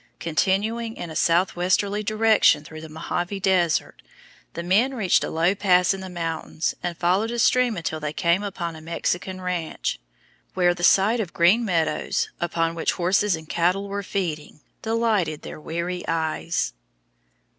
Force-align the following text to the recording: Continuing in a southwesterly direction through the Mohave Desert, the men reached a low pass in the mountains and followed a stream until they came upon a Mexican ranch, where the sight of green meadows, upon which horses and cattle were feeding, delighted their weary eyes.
Continuing 0.19 0.97
in 0.97 1.11
a 1.11 1.15
southwesterly 1.15 2.01
direction 2.01 2.63
through 2.63 2.81
the 2.81 2.89
Mohave 2.89 3.39
Desert, 3.39 4.01
the 4.55 4.63
men 4.63 4.95
reached 4.95 5.23
a 5.23 5.29
low 5.29 5.53
pass 5.53 5.93
in 5.93 5.99
the 6.01 6.09
mountains 6.09 6.73
and 6.81 6.97
followed 6.97 7.29
a 7.29 7.37
stream 7.37 7.77
until 7.77 7.99
they 7.99 8.11
came 8.11 8.41
upon 8.41 8.75
a 8.75 8.81
Mexican 8.81 9.39
ranch, 9.41 9.99
where 10.55 10.73
the 10.73 10.83
sight 10.83 11.19
of 11.19 11.33
green 11.33 11.63
meadows, 11.63 12.31
upon 12.41 12.73
which 12.73 12.93
horses 12.93 13.35
and 13.35 13.47
cattle 13.47 13.87
were 13.87 14.01
feeding, 14.01 14.61
delighted 14.81 15.43
their 15.43 15.61
weary 15.61 16.03
eyes. 16.07 16.73